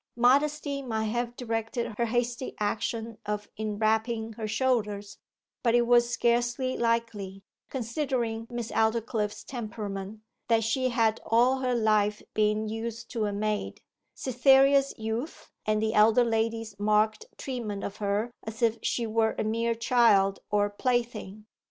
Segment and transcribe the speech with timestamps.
[0.17, 5.19] Modesty might have directed her hasty action of enwrapping her shoulders,
[5.61, 12.23] but it was scarcely likely, considering Miss Aldclyffe's temperament, that she had all her life
[12.33, 13.79] been used to a maid,
[14.15, 19.43] Cytherea's youth, and the elder lady's marked treatment of her as if she were a
[19.43, 21.45] mere child or plaything.